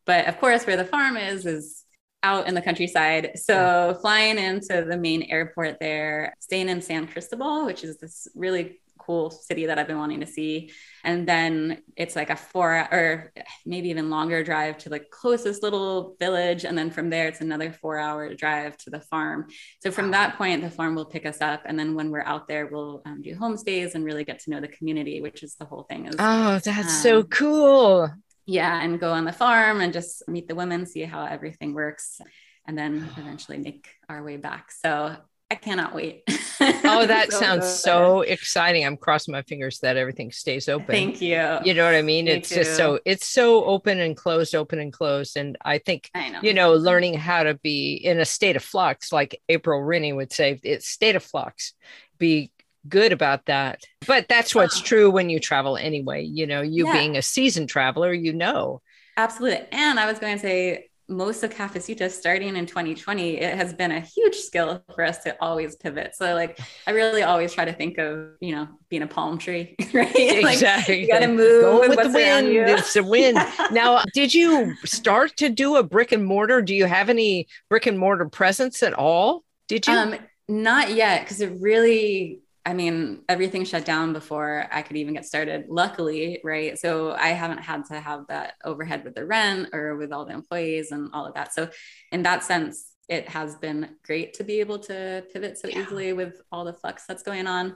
[0.06, 1.84] But of course, where the farm is, is
[2.24, 3.32] out in the countryside.
[3.36, 8.80] So flying into the main airport there, staying in San Cristobal, which is this really
[9.08, 10.72] cool city that I've been wanting to see.
[11.04, 13.32] And then it's like a four or
[13.65, 16.65] maybe even longer drive to the closest little village.
[16.65, 19.48] And then from there, it's another four hour drive to the farm.
[19.82, 21.62] So from that point, the farm will pick us up.
[21.65, 24.60] And then when we're out there, we'll um, do homestays and really get to know
[24.60, 26.08] the community, which is the whole thing.
[26.08, 28.10] Is, oh, that's um, so cool.
[28.46, 28.82] Yeah.
[28.82, 32.20] And go on the farm and just meet the women, see how everything works
[32.67, 34.72] and then eventually make our way back.
[34.72, 35.15] So
[35.50, 36.24] I cannot wait.
[36.28, 36.36] oh,
[37.08, 38.86] that so sounds so exciting.
[38.86, 40.88] I'm crossing my fingers that everything stays open.
[40.88, 41.60] Thank you.
[41.64, 42.26] You know what I mean?
[42.26, 42.56] Me it's too.
[42.56, 45.38] just so it's so open and closed, open and closed.
[45.38, 46.40] And I think I know.
[46.42, 50.34] you know, learning how to be in a state of flux, like April Rinne would
[50.34, 51.74] say, it's state of flux.
[52.18, 52.52] Be
[52.90, 53.84] good about that.
[54.06, 54.60] But that's oh.
[54.60, 56.24] what's true when you travel anyway.
[56.24, 56.94] You know, you yeah.
[56.94, 58.82] being a seasoned traveler, you know.
[59.16, 59.66] Absolutely.
[59.72, 63.91] And I was going to say most of Cafecita starting in 2020, it has been
[63.91, 66.15] a huge skill for us to always pivot.
[66.15, 69.76] So like I really always try to think of, you know, being a palm tree,
[69.93, 70.12] right?
[70.15, 70.96] Exactly.
[70.96, 72.48] Like, you gotta move Go with the wind.
[72.48, 73.38] It's a wind.
[73.72, 76.62] now, did you start to do a brick and mortar?
[76.62, 79.43] Do you have any brick and mortar presence at all?
[79.67, 79.93] Did you?
[79.93, 80.15] Um,
[80.50, 85.25] not yet, because it really I mean, everything shut down before I could even get
[85.25, 86.77] started, luckily, right?
[86.77, 90.34] So I haven't had to have that overhead with the rent or with all the
[90.34, 91.53] employees and all of that.
[91.53, 91.69] So,
[92.12, 95.80] in that sense, it has been great to be able to pivot so yeah.
[95.80, 97.75] easily with all the flux that's going on.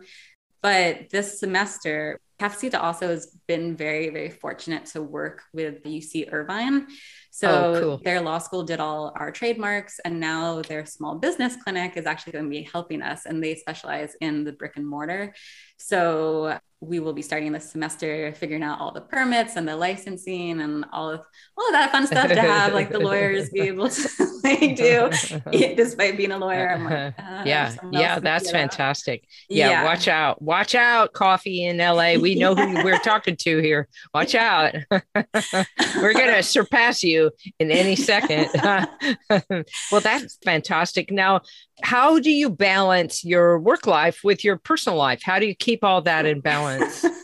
[0.61, 6.33] But this semester, Cafecita also has been very, very fortunate to work with the UC
[6.33, 6.87] Irvine.
[7.33, 8.01] So oh, cool.
[8.03, 12.33] their law school did all our trademarks, and now their small business clinic is actually
[12.33, 15.33] going to be helping us, and they specialize in the brick and mortar.
[15.77, 20.59] So we will be starting this semester figuring out all the permits and the licensing
[20.61, 21.21] and all of
[21.55, 24.09] all of that fun stuff to have like the lawyers be able to
[24.43, 25.09] like do
[25.75, 26.71] despite being a lawyer.
[26.71, 29.23] I'm like, uh, yeah, yeah, that's fantastic.
[29.47, 32.15] Yeah, yeah, watch out, watch out, coffee in LA.
[32.15, 33.87] We know who we're talking to here.
[34.13, 34.73] Watch out.
[34.91, 37.20] we're gonna surpass you
[37.59, 38.49] in any second.
[39.91, 41.11] well, that's fantastic.
[41.11, 41.41] Now,
[41.83, 45.21] how do you balance your work life with your personal life?
[45.23, 47.05] How do you keep all that in balance?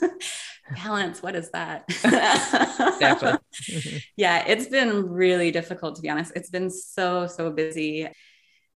[0.84, 1.86] balance what is that
[4.18, 8.06] yeah it's been really difficult to be honest it's been so so busy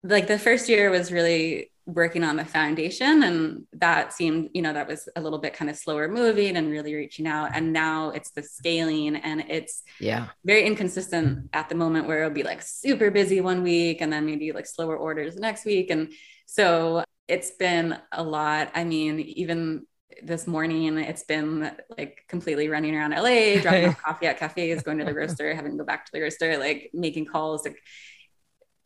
[0.03, 4.71] like the first year was really working on the foundation and that seemed you know
[4.71, 7.51] that was a little bit kind of slower moving and really reaching out.
[7.53, 10.27] And now it's the scaling and it's yeah.
[10.45, 14.25] very inconsistent at the moment where it'll be like super busy one week and then
[14.25, 15.89] maybe like slower orders the next week.
[15.89, 16.11] And
[16.45, 18.71] so it's been a lot.
[18.73, 19.85] I mean even
[20.23, 24.99] this morning it's been like completely running around LA, dropping off coffee at cafes, going
[24.99, 27.77] to the roaster, having to go back to the roaster, like making calls, like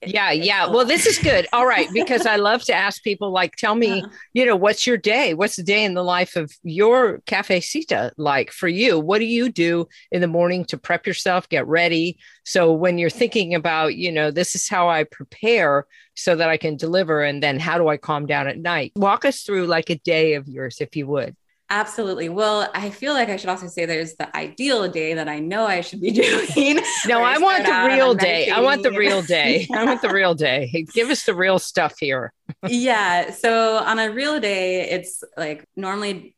[0.05, 0.67] yeah yeah.
[0.67, 1.47] Well this is good.
[1.53, 4.09] All right because i love to ask people like tell me uh-huh.
[4.33, 5.33] you know what's your day?
[5.33, 8.99] What's the day in the life of your cafecita like for you?
[8.99, 12.17] What do you do in the morning to prep yourself get ready?
[12.43, 16.57] So when you're thinking about you know this is how i prepare so that i
[16.57, 18.91] can deliver and then how do i calm down at night?
[18.95, 21.35] Walk us through like a day of yours if you would
[21.69, 22.29] Absolutely.
[22.29, 25.65] Well, I feel like I should also say there's the ideal day that I know
[25.65, 26.11] I should be
[26.55, 26.79] doing.
[27.07, 28.49] No, I want the real day.
[28.49, 29.67] I want the real day.
[29.73, 30.85] I want the real day.
[30.93, 32.31] Give us the real stuff here.
[32.67, 33.31] yeah.
[33.31, 36.35] So on a real day, it's like normally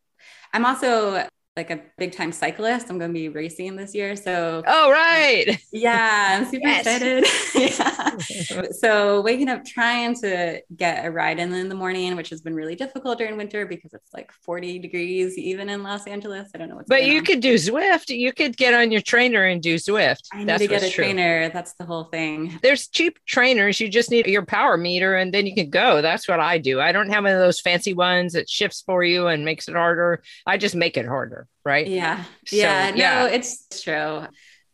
[0.53, 2.89] I'm also like a big time cyclist.
[2.89, 4.15] I'm going to be racing this year.
[4.15, 5.59] So, oh, right.
[5.73, 7.25] Yeah, I'm super excited.
[7.55, 8.03] yeah.
[8.71, 12.53] So, waking up trying to get a ride in in the morning, which has been
[12.55, 16.49] really difficult during winter because it's like 40 degrees even in Los Angeles.
[16.53, 17.25] I don't know what's But you on.
[17.25, 18.15] could do Zwift.
[18.15, 20.21] You could get on your trainer and do Zwift.
[20.31, 21.05] I need That's to get a true.
[21.05, 21.49] trainer.
[21.49, 22.59] That's the whole thing.
[22.61, 23.79] There's cheap trainers.
[23.79, 26.01] You just need your power meter and then you can go.
[26.01, 26.79] That's what I do.
[26.79, 29.75] I don't have one of those fancy ones that shifts for you and makes it
[29.75, 30.21] harder.
[30.45, 31.87] I just make it harder right?
[31.87, 32.23] Yeah.
[32.45, 32.91] So, yeah.
[32.91, 34.25] No, it's true.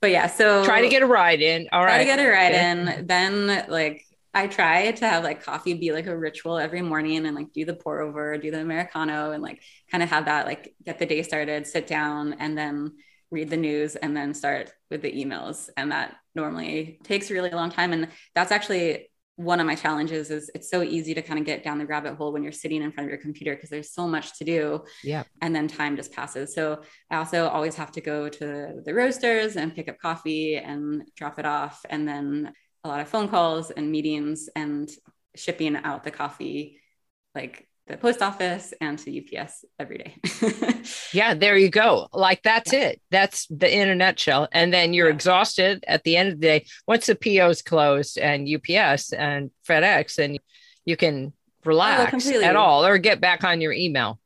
[0.01, 1.69] But yeah, so try to get a ride in.
[1.71, 1.97] All try right.
[1.99, 3.07] to get a ride in.
[3.07, 7.35] Then like I try to have like coffee be like a ritual every morning and
[7.35, 10.75] like do the pour over, do the Americano and like kind of have that like
[10.85, 12.91] get the day started, sit down and then
[13.31, 15.69] read the news and then start with the emails.
[15.77, 17.93] And that normally takes a really long time.
[17.93, 21.63] And that's actually one of my challenges is it's so easy to kind of get
[21.63, 24.07] down the rabbit hole when you're sitting in front of your computer because there's so
[24.07, 24.83] much to do.
[25.03, 25.23] Yeah.
[25.41, 26.53] And then time just passes.
[26.53, 31.03] So I also always have to go to the roasters and pick up coffee and
[31.15, 31.83] drop it off.
[31.89, 34.89] And then a lot of phone calls and meetings and
[35.35, 36.79] shipping out the coffee
[37.33, 40.15] like the post office and to UPS every day.
[41.13, 42.07] yeah, there you go.
[42.13, 42.87] Like that's yeah.
[42.87, 43.01] it.
[43.11, 44.47] That's the in a nutshell.
[44.51, 45.15] And then you're yeah.
[45.15, 46.65] exhausted at the end of the day.
[46.87, 50.39] Once the PO's closed and UPS and FedEx, and
[50.85, 54.19] you can oh, relax oh, at all or get back on your email.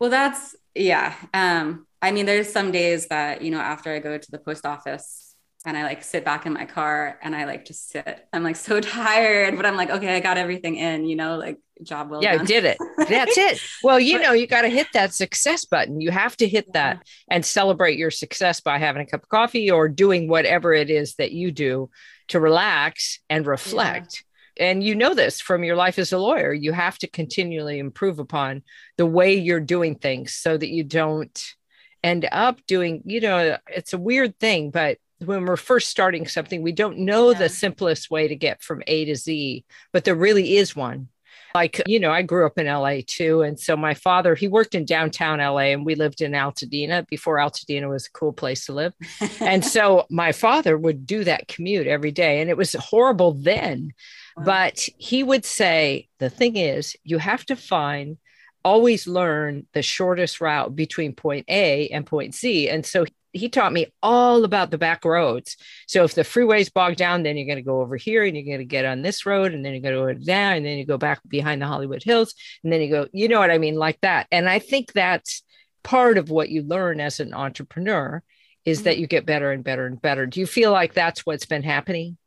[0.00, 1.14] Well, that's yeah.
[1.32, 4.64] Um, I mean, there's some days that, you know, after I go to the post
[4.64, 5.27] office
[5.68, 8.26] and I like sit back in my car and I like just sit.
[8.32, 11.58] I'm like so tired, but I'm like, okay, I got everything in, you know, like
[11.82, 12.40] job well yeah, done.
[12.40, 12.78] I did it.
[13.08, 13.60] That's it.
[13.82, 16.00] Well, you know, you got to hit that success button.
[16.00, 19.70] You have to hit that and celebrate your success by having a cup of coffee
[19.70, 21.90] or doing whatever it is that you do
[22.28, 24.24] to relax and reflect.
[24.56, 24.70] Yeah.
[24.70, 26.52] And you know this from your life as a lawyer.
[26.52, 28.62] You have to continually improve upon
[28.96, 31.54] the way you're doing things so that you don't
[32.02, 36.62] end up doing, you know, it's a weird thing, but when we're first starting something,
[36.62, 37.38] we don't know yeah.
[37.38, 41.08] the simplest way to get from A to Z, but there really is one.
[41.54, 43.42] Like, you know, I grew up in LA too.
[43.42, 47.38] And so my father, he worked in downtown LA and we lived in Altadena before
[47.38, 48.92] Altadena was a cool place to live.
[49.40, 52.40] and so my father would do that commute every day.
[52.40, 53.92] And it was horrible then.
[54.36, 54.44] Wow.
[54.44, 58.18] But he would say, the thing is, you have to find
[58.64, 62.68] always learn the shortest route between point A and point Z.
[62.68, 63.06] And so
[63.38, 65.56] he taught me all about the back roads.
[65.86, 68.44] So if the freeway's bogged down, then you're going to go over here and you're
[68.44, 70.78] going to get on this road and then you're going to go down and then
[70.78, 73.58] you go back behind the Hollywood Hills and then you go, you know what I
[73.58, 74.26] mean, like that.
[74.30, 75.42] And I think that's
[75.82, 78.22] part of what you learn as an entrepreneur
[78.64, 79.00] is that mm-hmm.
[79.00, 80.26] you get better and better and better.
[80.26, 82.18] Do you feel like that's what's been happening?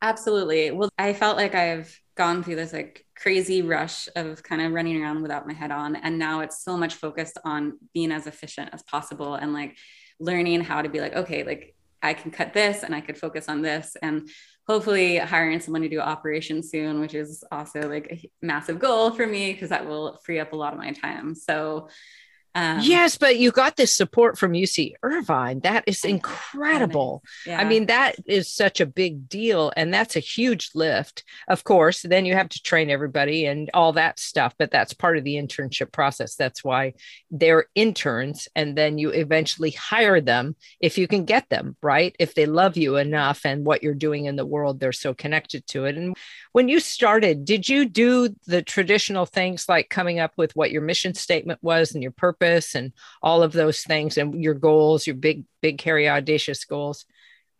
[0.00, 0.70] Absolutely.
[0.70, 5.00] Well, I felt like I've gone through this like crazy rush of kind of running
[5.00, 5.96] around without my head on.
[5.96, 9.76] And now it's so much focused on being as efficient as possible and like
[10.20, 13.48] learning how to be like, okay, like I can cut this and I could focus
[13.48, 13.96] on this.
[14.02, 14.28] And
[14.66, 19.26] hopefully hiring someone to do operations soon, which is also like a massive goal for
[19.26, 21.34] me because that will free up a lot of my time.
[21.34, 21.88] So
[22.54, 25.60] um, yes, but you got this support from UC Irvine.
[25.60, 27.22] That is incredible.
[27.46, 27.60] Yeah.
[27.60, 29.72] I mean, that is such a big deal.
[29.76, 31.24] And that's a huge lift.
[31.46, 35.18] Of course, then you have to train everybody and all that stuff, but that's part
[35.18, 36.36] of the internship process.
[36.36, 36.94] That's why
[37.30, 38.48] they're interns.
[38.56, 42.16] And then you eventually hire them if you can get them, right?
[42.18, 45.66] If they love you enough and what you're doing in the world, they're so connected
[45.68, 45.96] to it.
[45.96, 46.16] And
[46.52, 50.82] when you started, did you do the traditional things like coming up with what your
[50.82, 55.16] mission statement was and your purpose and all of those things and your goals, your
[55.16, 57.04] big, big, hairy, audacious goals?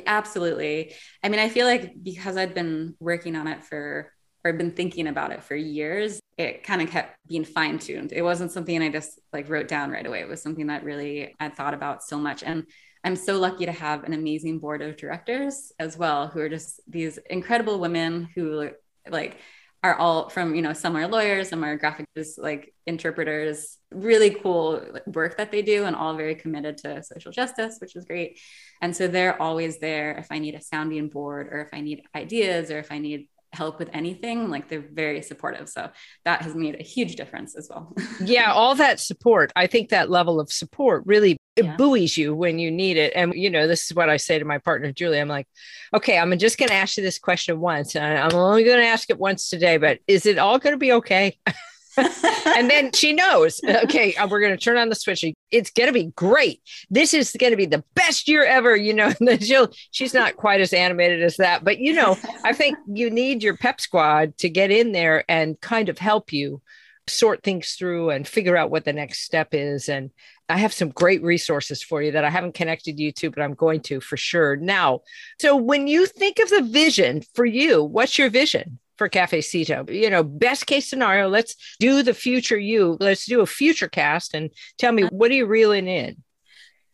[0.06, 0.94] Absolutely.
[1.22, 4.12] I mean, I feel like because I'd been working on it for
[4.44, 8.12] or been thinking about it for years, it kind of kept being fine tuned.
[8.12, 10.20] It wasn't something I just like wrote down right away.
[10.20, 12.44] It was something that really I thought about so much.
[12.44, 12.64] And
[13.02, 16.80] I'm so lucky to have an amazing board of directors as well, who are just
[16.86, 18.70] these incredible women who
[19.08, 19.38] like
[19.84, 23.78] are all from you know some are lawyers some are graphic like interpreters.
[23.90, 28.04] Really cool work that they do and all very committed to social justice which is
[28.04, 28.38] great.
[28.82, 32.02] And so they're always there if i need a sounding board or if i need
[32.14, 35.68] ideas or if i need help with anything like they're very supportive.
[35.68, 35.90] So
[36.24, 37.94] that has made a huge difference as well.
[38.20, 41.76] Yeah all that support i think that level of support really it yeah.
[41.76, 43.12] buoys you when you need it.
[43.14, 45.46] And you know this is what i say to my partner julie i'm like
[45.94, 48.86] okay i'm just going to ask you this question once and i'm only going to
[48.86, 51.38] ask it once today but is it all going to be okay
[51.98, 55.24] and then she knows, okay, uh, we're going to turn on the switch.
[55.50, 56.60] It's going to be great.
[56.90, 59.12] This is going to be the best year ever, you know.
[59.28, 63.10] And she'll, she's not quite as animated as that, but you know, I think you
[63.10, 66.62] need your pep squad to get in there and kind of help you
[67.06, 69.88] sort things through and figure out what the next step is.
[69.88, 70.10] And
[70.48, 73.54] I have some great resources for you that I haven't connected you to, but I'm
[73.54, 74.56] going to for sure.
[74.56, 75.00] Now,
[75.38, 78.78] so when you think of the vision for you, what's your vision?
[78.98, 79.90] For Cafecito.
[79.90, 82.96] You know, best case scenario, let's do the future you.
[83.00, 85.10] Let's do a future cast and tell me uh-huh.
[85.12, 86.22] what are you reeling in?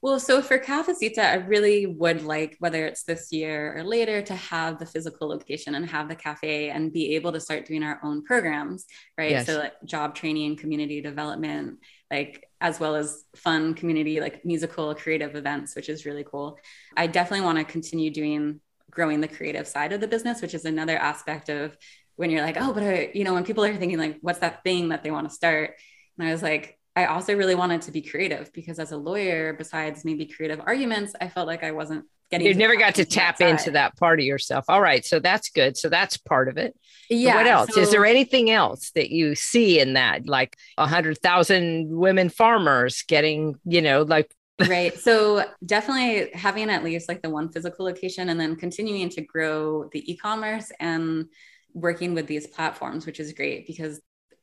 [0.04, 4.34] Well, so for Cafecita, I really would like, whether it's this year or later, to
[4.34, 7.98] have the physical location and have the cafe and be able to start doing our
[8.04, 8.84] own programs,
[9.16, 9.30] right?
[9.30, 9.46] Yes.
[9.46, 11.78] So, like job training, community development,
[12.10, 16.58] like as well as fun community, like musical, creative events, which is really cool.
[16.94, 18.60] I definitely want to continue doing
[18.94, 21.76] growing the creative side of the business, which is another aspect of
[22.16, 24.62] when you're like, oh, but I, you know, when people are thinking like, what's that
[24.62, 25.74] thing that they want to start?
[26.18, 29.52] And I was like, I also really wanted to be creative because as a lawyer,
[29.52, 32.46] besides maybe creative arguments, I felt like I wasn't getting.
[32.46, 34.66] You never got to tap that into that part of yourself.
[34.68, 35.76] All right, so that's good.
[35.76, 36.76] So that's part of it.
[37.10, 37.32] Yeah.
[37.32, 37.74] But what else?
[37.74, 42.28] So, Is there anything else that you see in that, like a hundred thousand women
[42.28, 44.98] farmers getting, you know, like right.
[44.98, 49.88] So definitely having at least like the one physical location and then continuing to grow
[49.92, 51.26] the e-commerce and
[51.72, 54.00] working with these platforms, which is great because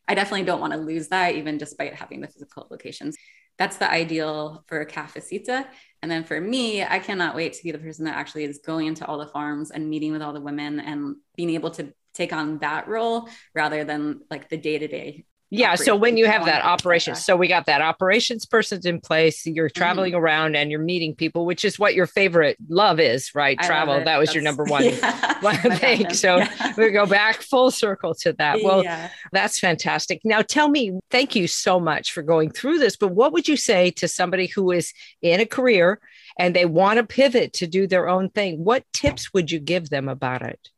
[0.07, 3.15] I definitely don't want to lose that even despite having the physical locations.
[3.57, 5.65] That's the ideal for a Cafecita.
[6.01, 8.87] And then for me, I cannot wait to be the person that actually is going
[8.87, 12.33] into all the farms and meeting with all the women and being able to take
[12.33, 16.45] on that role rather than like the day to day yeah so when you have
[16.45, 19.77] that operation so we got that operations person's in place you're mm-hmm.
[19.77, 20.23] traveling mm-hmm.
[20.23, 24.03] around and you're meeting people which is what your favorite love is right I travel
[24.03, 26.73] that was That's, your number one, yeah, one thing so yeah.
[26.77, 29.09] we go back full circle to that well yeah.
[29.31, 33.33] that's fantastic now tell me thank you so much for going through this but what
[33.33, 35.99] would you say to somebody who is in a career
[36.39, 39.89] and they want to pivot to do their own thing what tips would you give
[39.89, 40.69] them about it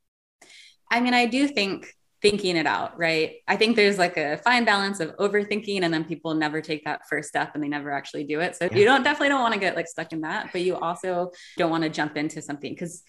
[0.90, 1.94] i mean i do think
[2.24, 3.36] thinking it out, right?
[3.50, 7.02] I think there's like a fine balance of overthinking and then people never take that
[7.10, 8.56] first step and they never actually do it.
[8.56, 8.78] So yeah.
[8.78, 11.70] you don't definitely don't want to get like stuck in that, but you also don't
[11.70, 13.04] want to jump into something because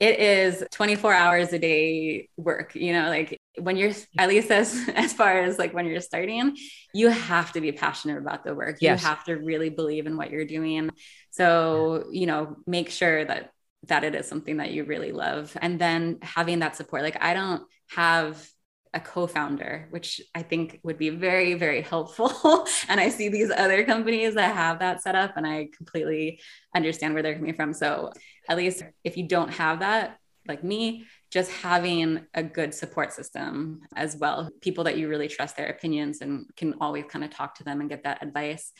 [0.00, 4.88] it is 24 hours a day work, you know, like when you're at least as
[4.94, 6.56] as far as like when you're starting,
[6.92, 8.78] you have to be passionate about the work.
[8.80, 9.00] Yes.
[9.00, 10.90] You have to really believe in what you're doing.
[11.30, 13.52] So, you know, make sure that
[13.86, 17.32] that it is something that you really love and then having that support like i
[17.32, 18.48] don't have
[18.94, 22.66] a co-founder which i think would be very very helpful.
[22.88, 26.40] And i see these other companies that have that set up and i completely
[26.74, 27.74] understand where they're coming from.
[27.74, 28.12] So
[28.48, 33.80] at least if you don't have that like me just having a good support system
[33.94, 37.54] as well people that you really trust their opinions and can always kind of talk
[37.56, 38.72] to them and get that advice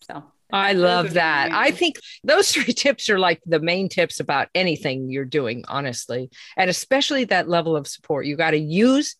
[0.00, 1.50] so I love that.
[1.52, 6.30] I think those three tips are like the main tips about anything you're doing, honestly.
[6.56, 8.26] And especially that level of support.
[8.26, 9.16] You got to use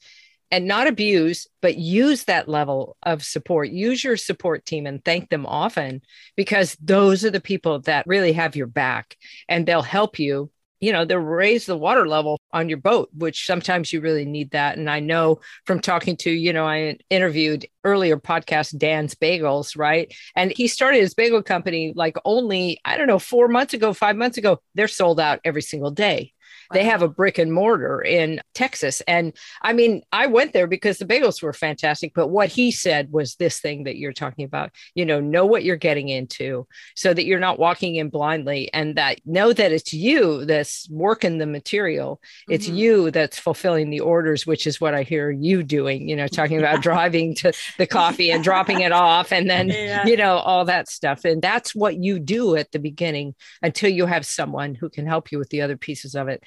[0.53, 3.71] and not abuse, but use that level of support.
[3.71, 6.03] Use your support team and thank them often
[6.37, 9.17] because those are the people that really have your back
[9.49, 10.51] and they'll help you
[10.81, 14.51] you know, they'll raise the water level on your boat, which sometimes you really need
[14.51, 14.77] that.
[14.77, 20.13] And I know from talking to, you know, I interviewed earlier podcast Dan's Bagels, right?
[20.35, 24.17] And he started his bagel company like only, I don't know, four months ago, five
[24.17, 24.61] months ago.
[24.75, 26.33] They're sold out every single day.
[26.73, 29.03] They have a brick and mortar in Texas.
[29.07, 32.13] And I mean, I went there because the bagels were fantastic.
[32.15, 35.65] But what he said was this thing that you're talking about, you know, know what
[35.65, 39.93] you're getting into so that you're not walking in blindly and that know that it's
[39.93, 42.21] you that's working the material.
[42.49, 42.77] It's mm-hmm.
[42.77, 46.59] you that's fulfilling the orders, which is what I hear you doing, you know, talking
[46.59, 50.07] about driving to the coffee and dropping it off and then, yeah.
[50.07, 51.25] you know, all that stuff.
[51.25, 55.31] And that's what you do at the beginning until you have someone who can help
[55.31, 56.43] you with the other pieces of it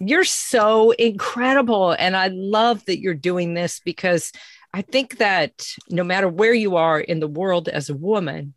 [0.00, 1.92] you're so incredible.
[1.92, 4.32] And I love that you're doing this because
[4.72, 8.54] I think that no matter where you are in the world as a woman,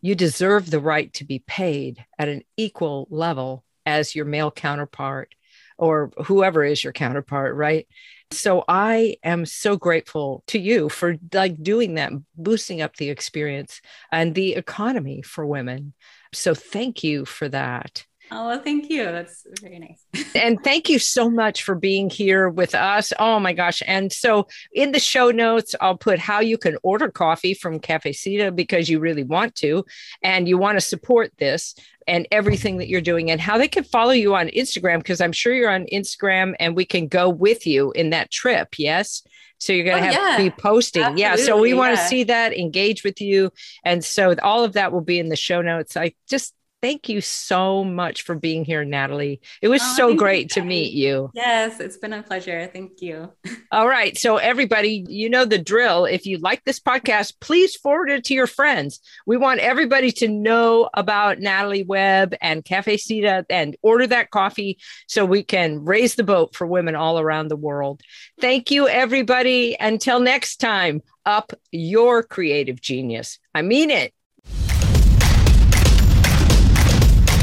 [0.00, 5.34] you deserve the right to be paid at an equal level as your male counterpart
[5.78, 7.86] or whoever is your counterpart, right?
[8.32, 13.80] So I am so grateful to you for like doing that, boosting up the experience
[14.10, 15.92] and the economy for women.
[16.32, 18.04] So thank you for that.
[18.34, 19.04] Oh, well, thank you.
[19.04, 20.06] That's very nice.
[20.34, 23.12] and thank you so much for being here with us.
[23.18, 23.82] Oh my gosh.
[23.86, 28.54] And so in the show notes, I'll put how you can order coffee from Cafecita
[28.54, 29.84] because you really want to
[30.22, 31.74] and you want to support this
[32.06, 35.32] and everything that you're doing and how they can follow you on Instagram because I'm
[35.32, 38.78] sure you're on Instagram and we can go with you in that trip.
[38.78, 39.22] Yes.
[39.58, 40.36] So you're going to oh, have yeah.
[40.38, 41.02] to be posting.
[41.02, 41.36] Absolutely, yeah.
[41.36, 43.52] So we want to see that, engage with you.
[43.84, 45.96] And so all of that will be in the show notes.
[45.96, 49.40] I just Thank you so much for being here, Natalie.
[49.62, 51.30] It was oh, so great to meet you.
[51.32, 52.68] Yes, it's been a pleasure.
[52.72, 53.32] Thank you.
[53.70, 54.18] All right.
[54.18, 56.06] So, everybody, you know the drill.
[56.06, 58.98] If you like this podcast, please forward it to your friends.
[59.26, 65.24] We want everybody to know about Natalie Webb and Cafecita and order that coffee so
[65.24, 68.02] we can raise the boat for women all around the world.
[68.40, 69.76] Thank you, everybody.
[69.78, 73.38] Until next time, up your creative genius.
[73.54, 74.12] I mean it.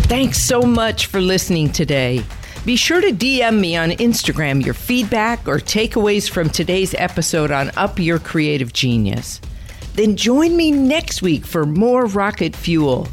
[0.09, 2.23] Thanks so much for listening today.
[2.65, 7.69] Be sure to DM me on Instagram your feedback or takeaways from today's episode on
[7.77, 9.39] Up Your Creative Genius.
[9.93, 13.07] Then join me next week for more rocket fuel.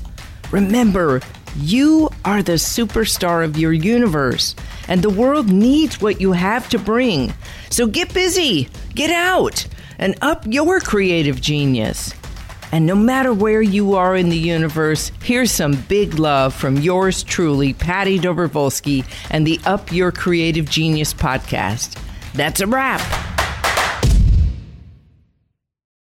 [0.51, 1.21] Remember,
[1.59, 4.57] you are the superstar of your universe,
[4.89, 7.35] and the world needs what you have to bring.
[7.69, 9.67] So get busy, get out,
[9.99, 12.15] and up your creative genius.
[12.73, 17.23] And no matter where you are in the universe, here's some big love from yours
[17.23, 21.97] truly, Patty Dobrovolsky, and the Up Your Creative Genius podcast.
[22.35, 23.36] That's a wrap.